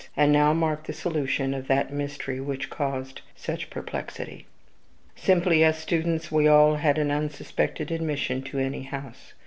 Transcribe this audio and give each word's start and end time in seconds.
And 0.17 0.31
now 0.31 0.51
mark 0.51 0.85
the 0.85 0.93
solution 0.93 1.53
of 1.53 1.67
that 1.67 1.93
mystery 1.93 2.39
which 2.39 2.71
caused 2.71 3.21
such 3.35 3.69
perplexity. 3.69 4.47
Simply 5.15 5.63
as 5.63 5.77
students 5.77 6.31
we 6.31 6.47
all 6.47 6.77
had 6.77 6.97
an 6.97 7.11
unsuspected 7.11 7.91
admission 7.91 8.43
at 8.51 8.55
any 8.55 8.81
house. 8.81 9.33